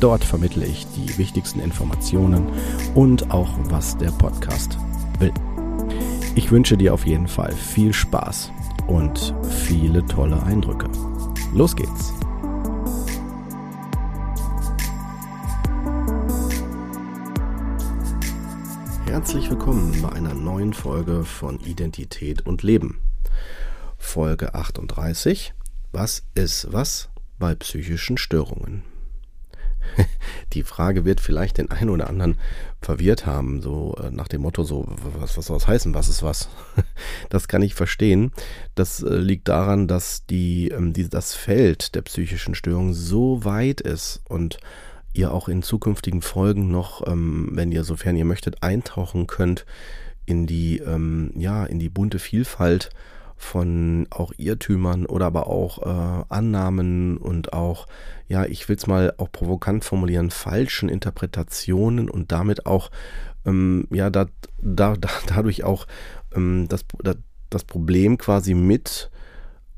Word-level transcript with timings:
Dort 0.00 0.24
vermittle 0.24 0.66
ich 0.66 0.86
die 0.88 1.16
wichtigsten 1.16 1.60
Informationen 1.60 2.46
und 2.94 3.30
auch, 3.30 3.50
was 3.64 3.96
der 3.96 4.10
Podcast 4.10 4.78
will. 5.18 5.32
Ich 6.34 6.50
wünsche 6.50 6.76
dir 6.76 6.92
auf 6.92 7.06
jeden 7.06 7.28
Fall 7.28 7.52
viel 7.52 7.94
Spaß 7.94 8.52
und 8.88 9.34
viele 9.64 10.04
tolle 10.04 10.42
Eindrücke. 10.42 10.88
Los 11.54 11.74
geht's! 11.74 12.12
Herzlich 19.06 19.48
willkommen 19.48 20.02
bei 20.02 20.12
einer 20.12 20.34
neuen 20.34 20.74
Folge 20.74 21.24
von 21.24 21.58
Identität 21.60 22.44
und 22.44 22.62
Leben. 22.62 23.00
Folge 23.96 24.54
38. 24.54 25.54
Was 25.92 26.22
ist 26.34 26.70
was 26.70 27.08
bei 27.38 27.54
psychischen 27.54 28.18
Störungen? 28.18 28.82
Die 30.52 30.62
Frage 30.62 31.04
wird 31.04 31.20
vielleicht 31.20 31.58
den 31.58 31.70
einen 31.70 31.90
oder 31.90 32.08
anderen 32.08 32.36
verwirrt 32.80 33.26
haben, 33.26 33.60
so 33.62 33.96
äh, 34.02 34.10
nach 34.10 34.28
dem 34.28 34.42
Motto, 34.42 34.62
so, 34.62 34.86
was, 35.18 35.36
was 35.36 35.46
soll 35.46 35.58
das 35.58 35.66
heißen, 35.66 35.94
was 35.94 36.08
ist 36.08 36.22
was? 36.22 36.48
Das 37.30 37.48
kann 37.48 37.62
ich 37.62 37.74
verstehen. 37.74 38.32
Das 38.74 39.02
äh, 39.02 39.16
liegt 39.16 39.48
daran, 39.48 39.88
dass 39.88 40.26
die, 40.26 40.68
ähm, 40.68 40.92
die, 40.92 41.08
das 41.08 41.34
Feld 41.34 41.94
der 41.94 42.02
psychischen 42.02 42.54
Störung 42.54 42.94
so 42.94 43.44
weit 43.44 43.80
ist 43.80 44.20
und 44.28 44.58
ihr 45.12 45.32
auch 45.32 45.48
in 45.48 45.62
zukünftigen 45.62 46.22
Folgen 46.22 46.70
noch, 46.70 47.06
ähm, 47.06 47.50
wenn 47.52 47.72
ihr, 47.72 47.84
sofern 47.84 48.16
ihr 48.16 48.24
möchtet, 48.24 48.62
eintauchen 48.62 49.26
könnt 49.26 49.64
in 50.26 50.46
die, 50.46 50.78
ähm, 50.78 51.32
ja, 51.34 51.64
in 51.64 51.78
die 51.78 51.88
bunte 51.88 52.18
Vielfalt 52.18 52.90
von 53.36 54.06
auch 54.10 54.32
Irrtümern 54.38 55.06
oder 55.06 55.26
aber 55.26 55.46
auch 55.46 55.82
äh, 55.82 56.24
Annahmen 56.28 57.18
und 57.18 57.52
auch, 57.52 57.86
ja, 58.28 58.44
ich 58.46 58.68
will 58.68 58.76
es 58.76 58.86
mal 58.86 59.14
auch 59.18 59.30
provokant 59.30 59.84
formulieren, 59.84 60.30
falschen 60.30 60.88
Interpretationen 60.88 62.08
und 62.08 62.32
damit 62.32 62.66
auch, 62.66 62.90
ähm, 63.44 63.86
ja, 63.90 64.10
da, 64.10 64.26
da, 64.58 64.96
da, 64.96 65.08
dadurch 65.26 65.64
auch 65.64 65.86
ähm, 66.34 66.66
das, 66.68 66.84
das 67.50 67.64
Problem 67.64 68.18
quasi 68.18 68.54
mit 68.54 69.10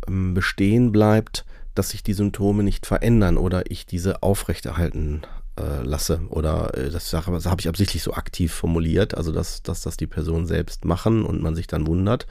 ähm, 0.07 0.35
bestehen 0.35 0.93
bleibt, 0.93 1.45
dass 1.75 1.91
sich 1.91 2.03
die 2.03 2.13
Symptome 2.15 2.63
nicht 2.63 2.87
verändern 2.87 3.37
oder 3.37 3.71
ich 3.71 3.87
diese 3.87 4.23
aufrechterhalten 4.23 5.23
äh, 5.59 5.83
lasse 5.83 6.21
oder 6.29 6.77
äh, 6.77 6.91
das, 6.91 7.11
das 7.11 7.27
habe 7.27 7.61
ich 7.61 7.69
absichtlich 7.69 8.03
so 8.03 8.15
aktiv 8.15 8.53
formuliert, 8.53 9.17
also 9.17 9.33
dass, 9.33 9.63
dass 9.63 9.83
das 9.83 9.97
die 9.97 10.07
Person 10.07 10.47
selbst 10.47 10.85
machen 10.85 11.25
und 11.25 11.43
man 11.43 11.55
sich 11.55 11.67
dann 11.67 11.87
wundert 11.87 12.27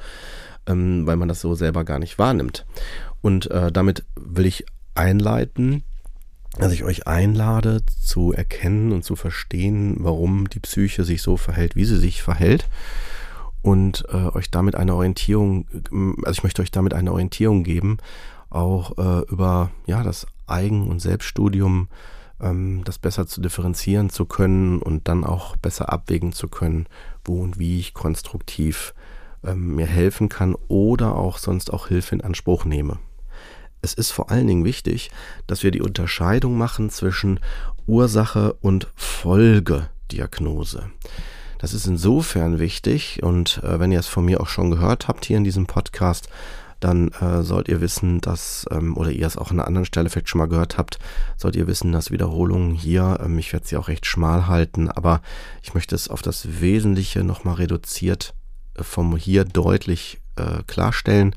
ähm, 0.67 1.07
weil 1.07 1.15
man 1.15 1.27
das 1.27 1.41
so 1.41 1.55
selber 1.55 1.83
gar 1.83 1.99
nicht 1.99 2.19
wahrnimmt. 2.19 2.65
Und 3.21 3.49
äh, 3.49 3.71
damit 3.71 4.05
will 4.15 4.45
ich 4.45 4.65
einleiten, 4.93 5.83
dass 6.57 6.71
ich 6.71 6.83
euch 6.83 7.07
einlade 7.07 7.81
zu 7.85 8.33
erkennen 8.33 8.91
und 8.91 9.03
zu 9.03 9.15
verstehen, 9.15 9.97
warum 9.99 10.49
die 10.49 10.59
Psyche 10.59 11.03
sich 11.03 11.21
so 11.21 11.37
verhält, 11.37 11.75
wie 11.75 11.85
sie 11.85 11.97
sich 11.97 12.21
verhält. 12.21 12.67
Und 13.61 14.05
äh, 14.09 14.27
euch 14.35 14.49
damit 14.49 14.75
eine 14.75 14.95
Orientierung, 14.95 15.67
also 16.23 16.37
ich 16.37 16.43
möchte 16.43 16.61
euch 16.61 16.71
damit 16.71 16.93
eine 16.93 17.11
Orientierung 17.11 17.63
geben, 17.63 17.97
auch 18.49 18.97
äh, 18.97 19.25
über 19.29 19.71
ja, 19.87 20.03
das 20.03 20.25
Eigen- 20.45 20.87
und 20.87 21.01
Selbststudium, 21.01 21.89
das 22.39 22.99
besser 22.99 23.25
zu 23.25 23.41
differenzieren 23.41 24.09
zu 24.09 24.25
können 24.25 24.79
und 24.79 25.07
dann 25.07 25.23
auch 25.23 25.55
besser 25.57 25.91
abwägen 25.91 26.33
zu 26.33 26.47
können, 26.47 26.87
wo 27.25 27.41
und 27.41 27.57
wie 27.57 27.79
ich 27.79 27.93
konstruktiv 27.95 28.93
ähm, 29.43 29.75
mir 29.75 29.87
helfen 29.87 30.29
kann 30.29 30.55
oder 30.67 31.15
auch 31.15 31.37
sonst 31.39 31.73
auch 31.73 31.87
Hilfe 31.87 32.15
in 32.15 32.21
Anspruch 32.21 32.65
nehme. 32.65 32.99
Es 33.81 33.93
ist 33.93 34.11
vor 34.11 34.29
allen 34.31 34.47
Dingen 34.47 34.65
wichtig, 34.65 35.11
dass 35.45 35.63
wir 35.63 35.71
die 35.71 35.81
Unterscheidung 35.81 36.57
machen 36.57 36.89
zwischen 36.89 37.39
Ursache 37.85 38.53
und 38.53 38.87
Folgediagnose. 38.95 40.89
Das 41.59 41.73
ist 41.73 41.87
insofern 41.87 42.59
wichtig 42.59 43.23
und 43.23 43.63
äh, 43.63 43.79
wenn 43.79 43.91
ihr 43.91 43.99
es 43.99 44.07
von 44.07 44.25
mir 44.25 44.41
auch 44.41 44.47
schon 44.47 44.69
gehört 44.69 45.07
habt 45.07 45.25
hier 45.25 45.37
in 45.37 45.43
diesem 45.43 45.65
Podcast, 45.65 46.29
dann 46.79 47.09
äh, 47.09 47.43
sollt 47.43 47.67
ihr 47.67 47.81
wissen, 47.81 48.21
dass, 48.21 48.65
ähm, 48.71 48.95
oder 48.97 49.11
ihr 49.11 49.25
es 49.25 49.37
auch 49.37 49.51
an 49.51 49.59
einer 49.59 49.67
anderen 49.67 49.85
Stelle 49.85 50.09
vielleicht 50.09 50.29
schon 50.29 50.39
mal 50.39 50.47
gehört 50.47 50.77
habt, 50.77 50.99
sollt 51.35 51.55
ihr 51.55 51.67
wissen, 51.67 51.91
dass 51.91 52.11
Wiederholungen 52.11 52.71
hier, 52.71 53.19
ähm, 53.23 53.37
ich 53.39 53.53
werde 53.53 53.67
sie 53.67 53.77
auch 53.77 53.87
recht 53.87 54.05
schmal 54.05 54.47
halten, 54.47 54.89
aber 54.89 55.21
ich 55.63 55.73
möchte 55.73 55.95
es 55.95 56.09
auf 56.09 56.21
das 56.21 56.61
Wesentliche 56.61 57.23
nochmal 57.23 57.55
reduziert 57.55 58.33
vom 58.79 59.17
hier 59.17 59.43
deutlich 59.43 60.19
äh, 60.35 60.63
klarstellen, 60.67 61.35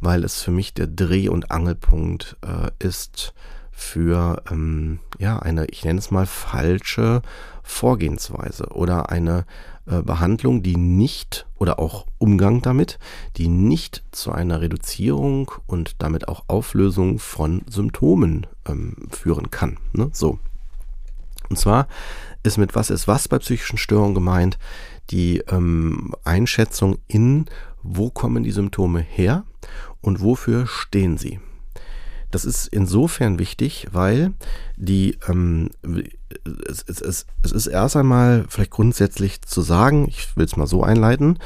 weil 0.00 0.24
es 0.24 0.42
für 0.42 0.50
mich 0.50 0.74
der 0.74 0.86
Dreh- 0.86 1.28
und 1.28 1.50
Angelpunkt 1.50 2.36
äh, 2.42 2.70
ist 2.78 3.34
für 3.70 4.42
ähm, 4.50 4.98
ja 5.18 5.38
eine, 5.38 5.66
ich 5.66 5.84
nenne 5.84 5.98
es 5.98 6.10
mal 6.10 6.26
falsche 6.26 7.22
Vorgehensweise 7.62 8.68
oder 8.72 9.10
eine 9.10 9.40
äh, 9.40 9.44
Behandlung, 10.02 10.62
die 10.62 10.76
nicht 10.76 11.46
oder 11.56 11.78
auch 11.78 12.06
Umgang 12.18 12.62
damit, 12.62 12.98
die 13.36 13.48
nicht 13.48 14.04
zu 14.12 14.32
einer 14.32 14.60
Reduzierung 14.60 15.50
und 15.66 15.96
damit 15.98 16.28
auch 16.28 16.44
Auflösung 16.48 17.18
von 17.18 17.62
Symptomen 17.68 18.46
ähm, 18.66 18.96
führen 19.10 19.50
kann. 19.50 19.78
Ne? 19.92 20.10
So. 20.12 20.38
Und 21.48 21.58
zwar 21.58 21.88
ist 22.42 22.58
mit 22.58 22.74
was 22.74 22.90
ist 22.90 23.08
was 23.08 23.28
bei 23.28 23.38
psychischen 23.38 23.78
Störungen 23.78 24.14
gemeint? 24.14 24.58
die 25.10 25.42
ähm, 25.48 26.14
Einschätzung 26.24 26.98
in, 27.06 27.46
wo 27.82 28.10
kommen 28.10 28.42
die 28.42 28.50
Symptome 28.50 29.00
her 29.00 29.44
und 30.00 30.20
wofür 30.20 30.66
stehen 30.66 31.16
sie. 31.16 31.40
Das 32.30 32.44
ist 32.44 32.66
insofern 32.68 33.38
wichtig, 33.38 33.88
weil 33.92 34.34
die 34.76 35.18
ähm, 35.28 35.70
es, 36.68 36.84
es, 36.86 37.00
es, 37.00 37.26
es 37.42 37.52
ist 37.52 37.66
erst 37.66 37.96
einmal 37.96 38.44
vielleicht 38.48 38.70
grundsätzlich 38.70 39.42
zu 39.42 39.62
sagen, 39.62 40.06
ich 40.08 40.36
will 40.36 40.44
es 40.44 40.56
mal 40.56 40.66
so 40.66 40.82
einleiten, 40.82 41.38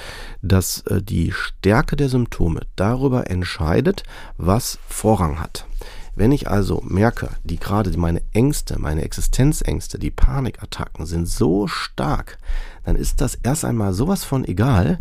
dass 0.42 0.81
äh, 0.82 1.03
die 1.03 1.32
Stärke 1.32 1.97
der 1.97 2.09
Symptome 2.09 2.62
darüber 2.76 3.31
entscheidet, 3.31 4.03
was 4.37 4.78
Vorrang 4.88 5.38
hat. 5.38 5.66
Wenn 6.15 6.32
ich 6.32 6.50
also 6.50 6.82
merke, 6.84 7.31
die 7.42 7.59
gerade 7.59 7.97
meine 7.97 8.21
Ängste, 8.32 8.78
meine 8.78 9.03
Existenzängste, 9.03 9.98
die 9.98 10.10
Panikattacken 10.10 11.06
sind 11.06 11.26
so 11.26 11.69
stark, 11.69 12.38
dann 12.84 12.97
ist 12.97 13.22
das 13.22 13.37
erst 13.42 13.65
einmal 13.65 13.94
sowas 13.94 14.22
von 14.22 14.44
egal, 14.44 14.98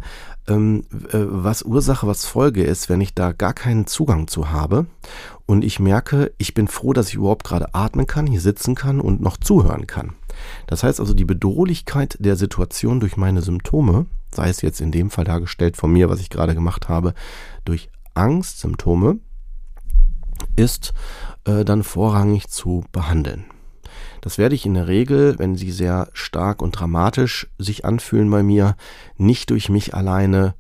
ähm, 0.51 0.83
äh, 1.11 1.17
was 1.19 1.63
Ursache, 1.63 2.07
was 2.07 2.25
Folge 2.25 2.63
ist, 2.63 2.89
wenn 2.89 3.01
ich 3.01 3.13
da 3.13 3.31
gar 3.31 3.53
keinen 3.53 3.87
Zugang 3.87 4.27
zu 4.27 4.51
habe. 4.51 4.85
Und 5.45 5.63
ich 5.63 5.79
merke, 5.79 6.31
ich 6.37 6.53
bin 6.53 6.67
froh, 6.67 6.93
dass 6.93 7.09
ich 7.09 7.15
überhaupt 7.15 7.43
gerade 7.43 7.73
atmen 7.73 8.07
kann, 8.07 8.27
hier 8.27 8.41
sitzen 8.41 8.75
kann 8.75 9.01
und 9.01 9.21
noch 9.21 9.37
zuhören 9.37 9.87
kann. 9.87 10.13
Das 10.67 10.83
heißt 10.83 10.99
also, 10.99 11.13
die 11.13 11.25
Bedrohlichkeit 11.25 12.17
der 12.19 12.35
Situation 12.35 12.99
durch 12.99 13.17
meine 13.17 13.41
Symptome, 13.41 14.05
sei 14.33 14.49
es 14.49 14.61
jetzt 14.61 14.81
in 14.81 14.91
dem 14.91 15.09
Fall 15.09 15.25
dargestellt 15.25 15.77
von 15.77 15.91
mir, 15.91 16.09
was 16.09 16.21
ich 16.21 16.29
gerade 16.29 16.55
gemacht 16.55 16.89
habe, 16.89 17.13
durch 17.65 17.89
Angstsymptome, 18.13 19.19
ist 20.55 20.93
äh, 21.45 21.65
dann 21.65 21.83
vorrangig 21.83 22.47
zu 22.47 22.83
behandeln. 22.91 23.45
Das 24.21 24.37
werde 24.37 24.55
ich 24.55 24.65
in 24.65 24.75
der 24.75 24.87
Regel, 24.87 25.37
wenn 25.37 25.55
sie 25.55 25.71
sehr 25.71 26.09
stark 26.13 26.61
und 26.61 26.71
dramatisch 26.71 27.47
sich 27.57 27.85
anfühlen 27.85 28.29
bei 28.29 28.43
mir, 28.43 28.75
nicht 29.17 29.49
durch 29.49 29.69
mich 29.69 29.93
alleine 29.93 30.53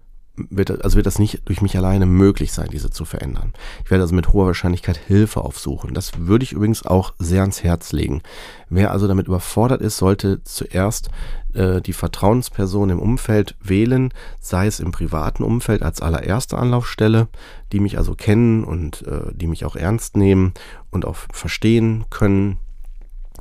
wird, 0.49 0.83
also 0.83 0.95
wird 0.95 1.05
das 1.05 1.19
nicht 1.19 1.41
durch 1.45 1.61
mich 1.61 1.77
alleine 1.77 2.05
möglich 2.05 2.51
sein, 2.51 2.69
diese 2.71 2.89
zu 2.89 3.05
verändern. 3.05 3.53
Ich 3.83 3.91
werde 3.91 4.03
also 4.03 4.15
mit 4.15 4.33
hoher 4.33 4.47
Wahrscheinlichkeit 4.47 4.97
Hilfe 4.97 5.41
aufsuchen. 5.41 5.93
Das 5.93 6.19
würde 6.19 6.43
ich 6.43 6.53
übrigens 6.53 6.85
auch 6.85 7.13
sehr 7.19 7.41
ans 7.41 7.63
Herz 7.63 7.91
legen. 7.91 8.21
Wer 8.69 8.91
also 8.91 9.07
damit 9.07 9.27
überfordert 9.27 9.81
ist, 9.81 9.97
sollte 9.97 10.43
zuerst 10.43 11.09
äh, 11.53 11.81
die 11.81 11.93
Vertrauensperson 11.93 12.89
im 12.89 12.99
Umfeld 12.99 13.55
wählen, 13.61 14.13
sei 14.39 14.67
es 14.67 14.79
im 14.79 14.91
privaten 14.91 15.43
Umfeld 15.43 15.83
als 15.83 16.01
allererste 16.01 16.57
Anlaufstelle, 16.57 17.27
die 17.71 17.79
mich 17.79 17.97
also 17.97 18.15
kennen 18.15 18.63
und 18.63 19.05
äh, 19.07 19.33
die 19.33 19.47
mich 19.47 19.65
auch 19.65 19.75
ernst 19.75 20.15
nehmen 20.15 20.53
und 20.91 21.05
auch 21.05 21.17
verstehen 21.31 22.05
können, 22.09 22.57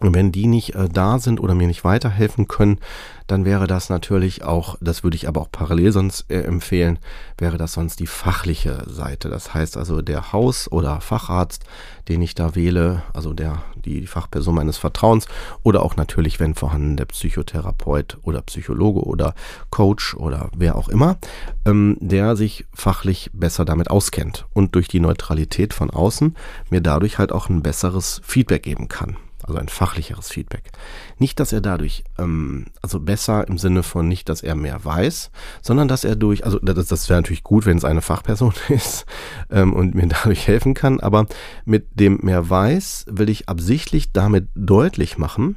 Und 0.01 0.15
wenn 0.15 0.33
die 0.33 0.47
nicht 0.47 0.75
äh, 0.75 0.89
da 0.89 1.19
sind 1.19 1.41
oder 1.41 1.55
mir 1.55 1.67
nicht 1.67 1.85
weiterhelfen 1.85 2.49
können, 2.49 2.79
dann 3.27 3.45
wäre 3.45 3.67
das 3.67 3.91
natürlich 3.91 4.43
auch, 4.43 4.77
das 4.81 5.05
würde 5.05 5.15
ich 5.15 5.29
aber 5.29 5.43
auch 5.43 5.53
parallel 5.53 5.93
sonst 5.93 6.25
äh, 6.31 6.41
empfehlen, 6.41 6.99
wäre 7.39 7.59
das 7.59 7.75
sonst 7.75 8.01
die 8.01 8.07
fachliche 8.07 8.83
Seite. 8.87 9.29
Das 9.29 9.53
heißt 9.53 9.77
also 9.77 10.01
der 10.01 10.33
Haus- 10.33 10.73
oder 10.73 11.01
Facharzt, 11.03 11.65
den 12.09 12.23
ich 12.23 12.35
da 12.35 12.55
wähle, 12.55 13.03
also 13.13 13.35
der, 13.35 13.63
die 13.77 14.07
Fachperson 14.07 14.55
meines 14.55 14.79
Vertrauens 14.79 15.27
oder 15.63 15.83
auch 15.83 15.97
natürlich, 15.97 16.41
wenn 16.41 16.55
vorhanden, 16.55 16.97
der 16.97 17.05
Psychotherapeut 17.05 18.19
oder 18.23 18.41
Psychologe 18.41 19.03
oder 19.03 19.35
Coach 19.69 20.15
oder 20.15 20.49
wer 20.57 20.77
auch 20.77 20.89
immer, 20.89 21.19
ähm, 21.67 21.99
der 22.01 22.37
sich 22.37 22.65
fachlich 22.73 23.31
besser 23.35 23.67
damit 23.67 23.91
auskennt 23.91 24.47
und 24.55 24.75
durch 24.75 24.89
die 24.89 25.01
Neutralität 25.01 25.75
von 25.75 25.91
außen 25.91 26.37
mir 26.71 26.81
dadurch 26.81 27.19
halt 27.19 27.33
auch 27.33 27.51
ein 27.51 27.63
besseres 27.63 28.23
Feedback 28.25 28.63
geben 28.63 28.89
kann 28.89 29.19
also 29.51 29.61
ein 29.61 29.69
fachlicheres 29.69 30.31
Feedback. 30.31 30.71
Nicht, 31.19 31.41
dass 31.41 31.53
er 31.53 31.61
dadurch, 31.61 32.05
ähm, 32.19 32.67
also 32.83 33.01
besser 33.01 33.47
im 33.49 33.59
Sinne 33.59 33.83
von 33.83 34.07
nicht, 34.07 34.29
dass 34.29 34.43
er 34.43 34.55
mehr 34.55 34.85
weiß, 34.85 35.31
sondern 35.61 35.89
dass 35.89 36.05
er 36.05 36.17
durch, 36.17 36.45
also 36.45 36.59
das, 36.61 36.87
das 36.87 37.09
wäre 37.09 37.19
natürlich 37.19 37.43
gut, 37.43 37.67
wenn 37.67 37.77
es 37.77 37.85
eine 37.85 38.01
Fachperson 38.01 38.55
ist 38.69 39.07
ähm, 39.51 39.73
und 39.73 39.95
mir 39.95 40.07
dadurch 40.07 40.47
helfen 40.47 40.75
kann, 40.75 41.01
aber 41.01 41.27
mit 41.65 41.99
dem 41.99 42.21
mehr 42.23 42.49
weiß 42.49 43.07
will 43.11 43.29
ich 43.29 43.49
absichtlich 43.49 44.13
damit 44.13 44.49
deutlich 44.55 45.19
machen, 45.19 45.57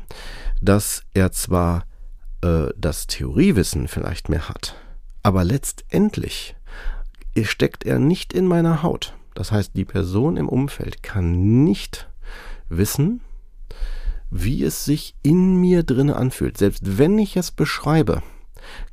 dass 0.62 1.04
er 1.13 1.31
zwar 1.31 1.86
äh, 2.42 2.68
das 2.75 3.07
Theoriewissen 3.07 3.88
vielleicht 3.88 4.28
mehr 4.28 4.50
hat, 4.50 4.75
aber 5.22 5.44
letztendlich 5.44 6.56
steckt 7.44 7.86
er 7.86 8.00
nicht 8.00 8.34
in 8.34 8.48
meiner 8.48 8.84
Haut. 8.84 9.13
Das 9.36 9.51
heißt, 9.51 9.75
die 9.75 9.86
Person 9.86 10.38
im 10.38 10.50
Umfeld 10.50 11.01
kann 11.01 11.63
nicht 11.63 12.07
wissen, 12.69 13.22
wie 14.30 14.64
es 14.64 14.84
sich 14.86 15.16
in 15.22 15.58
mir 15.58 15.84
drinne 15.84 16.16
anfühlt. 16.16 16.58
Selbst 16.58 16.98
wenn 16.98 17.18
ich 17.20 17.38
es 17.38 17.52
beschreibe, 17.52 18.24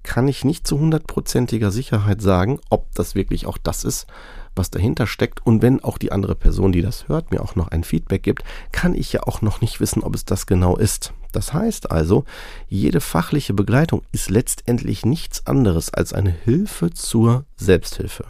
kann 0.02 0.28
ich 0.28 0.44
nicht 0.44 0.66
zu 0.66 0.78
hundertprozentiger 0.78 1.70
Sicherheit 1.70 2.20
sagen, 2.20 2.60
ob 2.70 2.92
das 2.94 3.14
wirklich 3.14 3.46
auch 3.46 3.58
das 3.58 3.84
ist, 3.84 4.06
was 4.54 4.70
dahinter 4.70 5.06
steckt. 5.06 5.44
Und 5.46 5.62
wenn 5.62 5.82
auch 5.82 5.98
die 5.98 6.12
andere 6.12 6.34
Person, 6.34 6.72
die 6.72 6.82
das 6.82 7.08
hört, 7.08 7.30
mir 7.30 7.40
auch 7.40 7.56
noch 7.56 7.68
ein 7.68 7.84
Feedback 7.84 8.22
gibt, 8.22 8.42
kann 8.72 8.94
ich 8.94 9.12
ja 9.12 9.22
auch 9.22 9.42
noch 9.42 9.60
nicht 9.60 9.80
wissen, 9.80 10.02
ob 10.02 10.14
es 10.14 10.24
das 10.24 10.46
genau 10.46 10.76
ist. 10.76 11.12
Das 11.32 11.52
heißt 11.52 11.90
also, 11.90 12.24
jede 12.68 13.00
fachliche 13.00 13.54
Begleitung 13.54 14.02
ist 14.12 14.30
letztendlich 14.30 15.06
nichts 15.06 15.46
anderes 15.46 15.94
als 15.94 16.12
eine 16.12 16.30
Hilfe 16.30 16.90
zur 16.90 17.44
Selbsthilfe. 17.56 18.24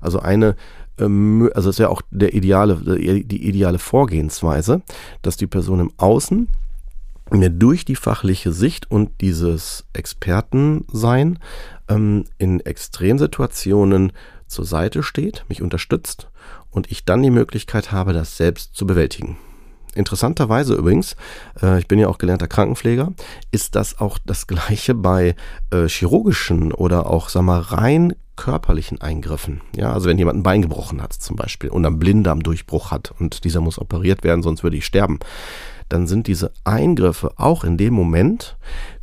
Also 0.00 0.20
eine 0.20 0.56
also 0.98 1.70
es 1.70 1.78
wäre 1.78 1.90
auch 1.90 2.02
der 2.10 2.34
ideale, 2.34 2.76
die 2.76 3.48
ideale 3.48 3.78
Vorgehensweise, 3.78 4.82
dass 5.22 5.36
die 5.36 5.46
Person 5.46 5.80
im 5.80 5.92
Außen 5.96 6.48
mir 7.30 7.50
durch 7.50 7.84
die 7.84 7.96
fachliche 7.96 8.52
Sicht 8.52 8.90
und 8.90 9.10
dieses 9.20 9.84
Expertensein 9.92 11.38
ähm, 11.88 12.24
in 12.38 12.60
Extremsituationen 12.60 14.12
zur 14.46 14.64
Seite 14.64 15.02
steht, 15.02 15.44
mich 15.48 15.62
unterstützt 15.62 16.28
und 16.70 16.90
ich 16.90 17.04
dann 17.04 17.22
die 17.22 17.30
Möglichkeit 17.30 17.92
habe, 17.92 18.12
das 18.12 18.36
selbst 18.36 18.74
zu 18.74 18.86
bewältigen. 18.86 19.36
Interessanterweise 19.94 20.74
übrigens, 20.74 21.16
äh, 21.62 21.78
ich 21.78 21.88
bin 21.88 21.98
ja 21.98 22.08
auch 22.08 22.18
gelernter 22.18 22.48
Krankenpfleger, 22.48 23.12
ist 23.50 23.74
das 23.74 23.98
auch 23.98 24.18
das 24.24 24.46
gleiche 24.46 24.94
bei 24.94 25.34
äh, 25.70 25.88
chirurgischen 25.88 26.72
oder 26.72 27.06
auch, 27.06 27.28
sag 27.28 27.42
mal, 27.42 27.60
rein 27.60 28.14
körperlichen 28.36 29.00
Eingriffen. 29.00 29.60
Ja, 29.74 29.92
also 29.92 30.08
wenn 30.08 30.16
jemand 30.16 30.38
ein 30.38 30.42
Bein 30.44 30.62
gebrochen 30.62 31.02
hat 31.02 31.12
zum 31.12 31.34
Beispiel 31.36 31.70
und 31.70 31.84
einen 31.84 31.98
Blinddarmdurchbruch 31.98 32.92
hat 32.92 33.12
und 33.18 33.44
dieser 33.44 33.60
muss 33.60 33.80
operiert 33.80 34.22
werden, 34.22 34.42
sonst 34.42 34.62
würde 34.62 34.76
ich 34.76 34.86
sterben, 34.86 35.18
dann 35.88 36.06
sind 36.06 36.28
diese 36.28 36.52
Eingriffe 36.64 37.32
auch 37.36 37.64
in 37.64 37.76
dem 37.76 37.94
Moment 37.94 38.56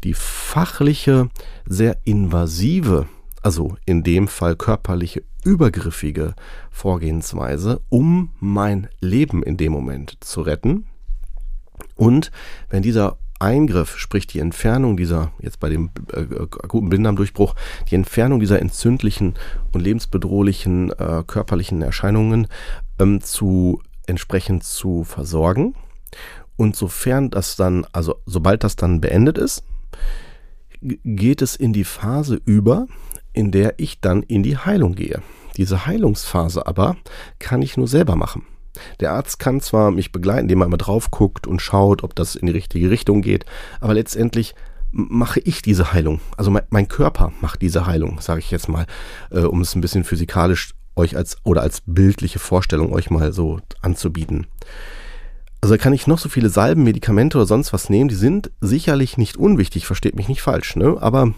die 0.04 0.14
fachliche, 0.14 1.30
sehr 1.66 1.98
invasive, 2.06 3.08
also 3.46 3.78
in 3.86 4.02
dem 4.02 4.28
Fall 4.28 4.56
körperliche, 4.56 5.22
übergriffige 5.44 6.34
Vorgehensweise, 6.72 7.80
um 7.90 8.32
mein 8.40 8.88
Leben 9.02 9.44
in 9.44 9.56
dem 9.56 9.72
Moment 9.72 10.18
zu 10.22 10.42
retten. 10.42 10.88
Und 11.94 12.32
wenn 12.72 12.82
dieser 12.82 13.20
Eingriff, 13.38 14.00
sprich 14.00 14.26
die 14.26 14.40
Entfernung 14.40 14.98
dieser, 14.98 15.32
jetzt 15.38 15.60
bei 15.60 15.70
dem 15.70 15.92
äh, 16.12 16.22
akuten 16.42 16.90
Blinddarmdurchbruch, 16.90 17.54
die 17.92 17.94
Entfernung 17.94 18.40
dieser 18.40 18.60
entzündlichen 18.60 19.36
und 19.74 19.82
lebensbedrohlichen 19.82 20.92
äh, 20.94 21.24
körperlichen 21.28 21.84
Erscheinungen 21.84 22.48
ähm, 22.98 23.22
zu 23.22 23.80
entsprechend 24.08 24.64
zu 24.64 25.04
versorgen. 25.04 25.76
Und 26.56 26.76
sofern 26.76 27.30
das 27.30 27.58
dann, 27.58 27.86
also 27.92 28.16
sobald 28.26 28.64
das 28.64 28.76
dann 28.76 29.02
beendet 29.02 29.38
ist, 29.38 29.64
geht 30.82 31.44
es 31.44 31.56
in 31.56 31.74
die 31.74 31.84
Phase 31.84 32.42
über, 32.46 32.88
in 33.36 33.52
der 33.52 33.76
ich 33.78 34.00
dann 34.00 34.24
in 34.24 34.44
die 34.44 34.58
Heilung 34.58 34.96
gehe. 34.96 35.22
Diese 35.58 35.86
Heilungsphase 35.86 36.66
aber 36.66 36.98
kann 37.40 37.62
ich 37.62 37.78
nur 37.78 37.88
selber 37.88 38.16
machen. 38.16 38.44
Der 39.00 39.14
Arzt 39.14 39.40
kann 39.40 39.62
zwar 39.62 39.92
mich 39.92 40.12
begleiten, 40.12 40.44
indem 40.44 40.62
er 40.62 40.68
immer 40.68 40.78
drauf 40.78 41.12
guckt 41.12 41.48
und 41.48 41.62
schaut, 41.62 42.04
ob 42.04 42.16
das 42.16 42.36
in 42.36 42.48
die 42.48 42.54
richtige 42.54 42.90
Richtung 42.90 43.22
geht, 43.22 43.46
aber 43.80 43.94
letztendlich 43.94 44.54
mache 44.92 45.40
ich 45.42 45.62
diese 45.62 45.94
Heilung. 45.94 46.22
Also 46.38 46.52
mein, 46.52 46.64
mein 46.70 46.88
Körper 46.88 47.32
macht 47.42 47.62
diese 47.62 47.86
Heilung, 47.86 48.20
sage 48.22 48.40
ich 48.40 48.52
jetzt 48.52 48.70
mal, 48.70 48.86
äh, 49.30 49.42
um 49.42 49.62
es 49.62 49.76
ein 49.76 49.82
bisschen 49.82 50.04
physikalisch 50.04 50.74
euch 50.96 51.18
als 51.18 51.38
oder 51.44 51.62
als 51.62 51.82
bildliche 51.86 52.40
Vorstellung 52.40 52.94
euch 52.94 53.10
mal 53.10 53.34
so 53.34 53.60
anzubieten. 53.82 54.48
Also 55.62 55.78
kann 55.78 55.94
ich 55.94 56.08
noch 56.08 56.20
so 56.20 56.30
viele 56.30 56.50
Salben, 56.50 56.84
Medikamente 56.84 57.38
oder 57.38 57.48
sonst 57.48 57.74
was 57.74 57.90
nehmen, 57.90 58.08
die 58.08 58.16
sind 58.16 58.52
sicherlich 58.62 59.18
nicht 59.18 59.36
unwichtig, 59.36 59.86
versteht 59.88 60.16
mich 60.16 60.30
nicht 60.30 60.42
falsch, 60.42 60.76
ne? 60.76 60.98
Aber 61.00 61.34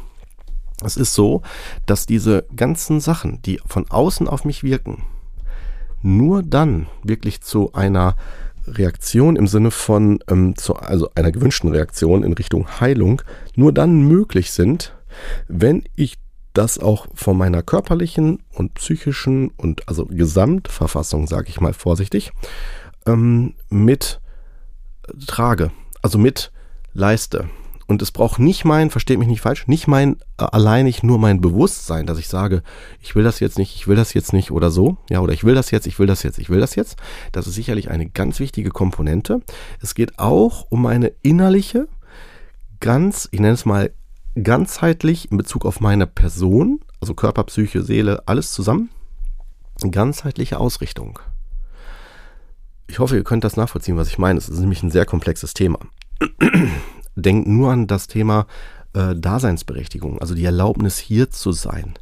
es 0.84 0.98
ist 0.98 1.14
so, 1.14 1.42
dass 1.86 2.06
diese 2.06 2.46
ganzen 2.56 3.00
Sachen, 3.00 3.42
die 3.42 3.60
von 3.66 3.90
außen 3.90 4.28
auf 4.28 4.46
mich 4.46 4.64
wirken, 4.64 5.04
nur 6.02 6.44
dann 6.44 6.88
wirklich 7.04 7.42
zu 7.42 7.74
einer 7.74 8.16
Reaktion 8.68 9.36
im 9.36 9.48
Sinne 9.48 9.72
von, 9.72 10.20
ähm, 10.30 10.56
zu, 10.56 10.76
also 10.76 11.10
einer 11.16 11.32
gewünschten 11.32 11.72
Reaktion 11.72 12.24
in 12.24 12.34
Richtung 12.34 12.80
Heilung, 12.80 13.22
nur 13.56 13.74
dann 13.74 14.02
möglich 14.02 14.52
sind, 14.52 14.94
wenn 15.48 15.84
ich 15.96 16.18
das 16.54 16.80
auch 16.80 17.08
von 17.14 17.38
meiner 17.38 17.62
körperlichen 17.62 18.40
und 18.54 18.74
psychischen 18.76 19.50
und 19.58 19.88
also 19.88 20.06
Gesamtverfassung, 20.06 21.28
sage 21.28 21.50
ich 21.50 21.62
mal 21.62 21.74
vorsichtig, 21.74 22.32
ähm, 23.06 23.54
mit 23.70 24.20
trage, 25.28 25.72
also 26.02 26.18
mit 26.18 26.52
leiste. 26.94 27.50
Und 27.88 28.02
es 28.02 28.12
braucht 28.12 28.38
nicht 28.38 28.66
mein, 28.66 28.90
versteht 28.90 29.18
mich 29.18 29.30
nicht 29.30 29.40
falsch, 29.40 29.66
nicht 29.68 29.88
mein 29.88 30.18
äh, 30.38 30.44
alleinig 30.44 31.04
nur 31.04 31.18
mein 31.18 31.40
Bewusstsein, 31.40 32.06
dass 32.06 32.20
ich 32.20 32.28
sage, 32.28 32.62
ich 33.02 33.16
will 33.16 33.24
das 33.24 33.40
jetzt 33.40 33.58
nicht, 33.58 33.76
ich 33.76 33.88
will 33.88 33.96
das 33.96 34.14
jetzt 34.14 34.34
nicht 34.34 34.52
oder 34.52 34.72
so, 34.72 34.98
ja, 35.10 35.22
oder 35.22 35.32
ich 35.32 35.46
will 35.46 35.56
das 35.56 35.72
jetzt, 35.72 35.88
ich 35.88 35.98
will 35.98 36.06
das 36.06 36.22
jetzt, 36.22 36.38
ich 36.38 36.50
will 36.50 36.60
das 36.60 36.76
jetzt. 36.76 36.98
Das 37.32 37.48
ist 37.48 37.56
sicherlich 37.56 37.90
eine 37.90 38.10
ganz 38.10 38.42
wichtige 38.42 38.72
Komponente. 38.72 39.42
Es 39.82 39.96
geht 39.96 40.20
auch 40.20 40.68
um 40.70 40.86
eine 40.86 41.14
innerliche, 41.22 41.88
ganz, 42.82 43.30
ich 43.32 43.40
nenne 43.40 43.54
es 43.54 43.66
mal 43.66 43.92
ganzheitlich 44.36 45.32
in 45.32 45.38
Bezug 45.38 45.66
auf 45.66 45.80
meine 45.80 46.08
Person, 46.08 46.82
also 47.00 47.14
Körper, 47.14 47.46
Psyche, 47.46 47.84
Seele, 47.84 48.22
alles 48.26 48.52
zusammen, 48.52 48.90
ganzheitliche 49.90 50.60
Ausrichtung. 50.60 51.20
Ich 52.88 53.00
hoffe, 53.00 53.16
ihr 53.16 53.24
könnt 53.24 53.46
das 53.46 53.56
nachvollziehen, 53.56 53.96
was 53.96 54.10
ich 54.10 54.18
meine. 54.18 54.38
Es 54.38 54.50
ist 54.50 54.60
nämlich 54.60 54.84
ein 54.84 54.92
sehr 54.92 55.06
komplexes 55.06 55.54
Thema 55.54 55.80
denkt 57.18 57.48
nur 57.48 57.72
an 57.72 57.88
das 57.88 58.08
Thema 58.08 58.48
äh, 58.94 59.16
Daseinsberechtigung, 59.16 60.20
also 60.20 60.36
die 60.36 60.46
Erlaubnis 60.46 60.98
hier 60.98 61.30
zu 61.30 61.52
sein. 61.52 61.94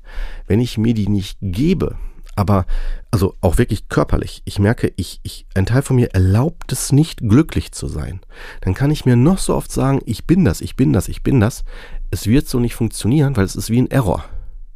Wenn 0.47 0.59
ich 0.59 0.77
mir 0.77 0.93
die 0.93 1.07
nicht 1.07 1.37
gebe, 1.41 1.95
aber 2.35 2.65
also 3.11 3.35
auch 3.39 3.57
wirklich 3.57 3.87
körperlich, 3.87 4.41
ich 4.45 4.59
merke, 4.59 4.91
ich, 4.97 5.21
ich, 5.23 5.45
ein 5.55 5.65
Teil 5.65 5.81
von 5.81 5.95
mir 5.95 6.13
erlaubt 6.13 6.71
es 6.71 6.91
nicht, 6.91 7.21
glücklich 7.21 7.71
zu 7.71 7.87
sein, 7.87 8.19
dann 8.61 8.73
kann 8.73 8.91
ich 8.91 9.05
mir 9.05 9.15
noch 9.15 9.37
so 9.37 9.55
oft 9.55 9.71
sagen, 9.71 10.01
ich 10.05 10.27
bin 10.27 10.43
das, 10.43 10.61
ich 10.61 10.75
bin 10.75 10.91
das, 10.91 11.07
ich 11.07 11.23
bin 11.23 11.39
das. 11.39 11.63
Es 12.11 12.27
wird 12.27 12.47
so 12.47 12.59
nicht 12.59 12.75
funktionieren, 12.75 13.35
weil 13.37 13.45
es 13.45 13.55
ist 13.55 13.69
wie 13.69 13.81
ein 13.81 13.89
Error. 13.89 14.25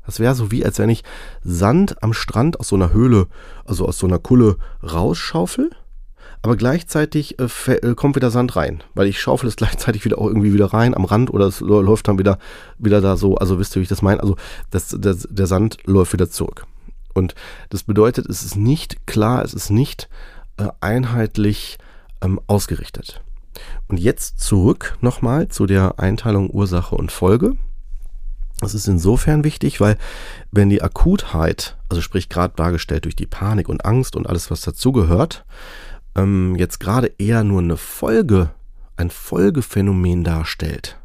Das 0.05 0.19
wäre 0.19 0.33
so 0.35 0.51
wie, 0.51 0.65
als 0.65 0.79
wenn 0.79 0.89
ich 0.89 1.03
Sand 1.43 2.01
am 2.01 2.13
Strand 2.13 2.59
aus 2.59 2.69
so 2.69 2.75
einer 2.75 2.93
Höhle, 2.93 3.27
also 3.65 3.85
aus 3.87 3.99
so 3.99 4.07
einer 4.07 4.19
Kulle 4.19 4.57
rausschaufel 4.81 5.69
aber 6.41 6.55
gleichzeitig 6.55 7.37
äh, 7.39 7.71
äh, 7.71 7.95
kommt 7.95 8.15
wieder 8.15 8.31
Sand 8.31 8.55
rein, 8.55 8.83
weil 8.93 9.07
ich 9.07 9.19
schaufel 9.19 9.47
es 9.47 9.55
gleichzeitig 9.57 10.05
wieder 10.05 10.17
auch 10.17 10.27
irgendwie 10.27 10.53
wieder 10.53 10.67
rein 10.67 10.95
am 10.95 11.05
Rand 11.05 11.33
oder 11.33 11.47
es 11.47 11.59
läuft 11.59 12.07
dann 12.07 12.19
wieder, 12.19 12.37
wieder 12.77 13.01
da 13.01 13.17
so, 13.17 13.35
also 13.35 13.59
wisst 13.59 13.75
ihr, 13.75 13.81
wie 13.81 13.83
ich 13.83 13.89
das 13.89 14.01
meine? 14.01 14.21
Also 14.21 14.35
das, 14.71 14.95
das, 14.97 15.27
der 15.29 15.47
Sand 15.47 15.77
läuft 15.85 16.13
wieder 16.13 16.29
zurück. 16.29 16.65
Und 17.13 17.35
das 17.69 17.83
bedeutet, 17.83 18.27
es 18.27 18.43
ist 18.43 18.55
nicht 18.55 19.05
klar, 19.07 19.43
es 19.43 19.53
ist 19.53 19.69
nicht 19.69 20.07
äh, 20.57 20.67
einheitlich 20.79 21.77
ähm, 22.21 22.39
ausgerichtet. 22.47 23.21
Und 23.87 23.99
jetzt 23.99 24.39
zurück 24.39 24.97
nochmal 25.01 25.49
zu 25.49 25.65
der 25.65 25.99
Einteilung 25.99 26.49
Ursache 26.49 26.95
und 26.95 27.11
Folge. 27.11 27.55
Das 28.59 28.73
ist 28.73 28.87
insofern 28.87 29.43
wichtig, 29.43 29.79
weil 29.81 29.97
wenn 30.51 30.69
die 30.69 30.81
Akutheit, 30.81 31.77
also 31.89 32.01
sprich 32.01 32.29
gerade 32.29 32.53
dargestellt 32.55 33.05
durch 33.05 33.15
die 33.15 33.25
Panik 33.25 33.69
und 33.69 33.85
Angst 33.85 34.15
und 34.15 34.27
alles, 34.27 34.51
was 34.51 34.61
dazugehört, 34.61 35.45
ähm, 36.19 36.55
jetzt 36.55 36.79
gerade 36.79 37.13
eher 37.17 37.43
nur 37.43 37.61
eine 37.61 37.77
Folge 37.77 38.51
ein 38.97 39.09
Folgephänomen 39.09 40.25
darstellt, 40.25 40.99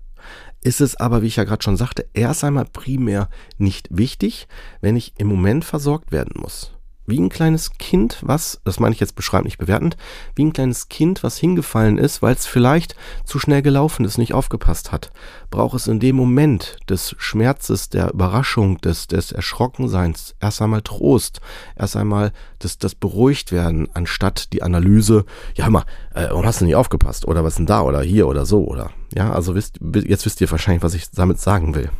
ist 0.62 0.80
es 0.80 0.96
aber, 0.96 1.22
wie 1.22 1.28
ich 1.28 1.36
ja 1.36 1.44
gerade 1.44 1.62
schon 1.62 1.76
sagte, 1.76 2.06
erst 2.12 2.42
einmal 2.42 2.64
primär 2.64 3.28
nicht 3.56 3.88
wichtig, 3.90 4.48
wenn 4.80 4.96
ich 4.96 5.14
im 5.18 5.28
Moment 5.28 5.64
versorgt 5.64 6.10
werden 6.10 6.40
muss 6.40 6.74
wie 7.06 7.20
ein 7.20 7.28
kleines 7.28 7.72
Kind, 7.72 8.18
was, 8.22 8.60
das 8.64 8.80
meine 8.80 8.94
ich 8.94 9.00
jetzt 9.00 9.16
beschreibend, 9.16 9.46
nicht 9.46 9.58
bewertend, 9.58 9.96
wie 10.34 10.44
ein 10.44 10.52
kleines 10.52 10.88
Kind, 10.88 11.22
was 11.22 11.38
hingefallen 11.38 11.98
ist, 11.98 12.22
weil 12.22 12.34
es 12.34 12.46
vielleicht 12.46 12.96
zu 13.24 13.38
schnell 13.38 13.62
gelaufen 13.62 14.04
ist, 14.04 14.18
nicht 14.18 14.34
aufgepasst 14.34 14.92
hat, 14.92 15.10
braucht 15.50 15.74
es 15.74 15.86
in 15.86 16.00
dem 16.00 16.16
Moment 16.16 16.76
des 16.88 17.14
Schmerzes, 17.18 17.88
der 17.90 18.12
Überraschung, 18.12 18.78
des, 18.78 19.06
des 19.06 19.32
Erschrockenseins 19.32 20.34
erst 20.40 20.62
einmal 20.62 20.82
Trost, 20.82 21.40
erst 21.76 21.96
einmal 21.96 22.32
das, 22.58 22.78
das 22.78 22.94
beruhigt 22.94 23.52
werden, 23.52 23.88
anstatt 23.94 24.52
die 24.52 24.62
Analyse, 24.62 25.24
ja 25.54 25.68
mal, 25.68 25.84
äh, 26.14 26.28
warum 26.30 26.46
hast 26.46 26.60
du 26.60 26.64
nicht 26.64 26.76
aufgepasst? 26.76 27.26
Oder 27.26 27.44
was 27.44 27.56
denn 27.56 27.66
da? 27.66 27.82
Oder 27.82 28.02
hier 28.02 28.26
oder 28.26 28.46
so? 28.46 28.64
Oder 28.64 28.90
ja, 29.14 29.32
also 29.32 29.54
wisst, 29.54 29.78
jetzt 30.06 30.26
wisst 30.26 30.40
ihr 30.40 30.50
wahrscheinlich, 30.50 30.82
was 30.82 30.94
ich 30.94 31.10
damit 31.10 31.38
sagen 31.40 31.74
will. 31.74 31.90